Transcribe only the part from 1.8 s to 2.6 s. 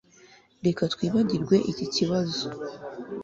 kibazo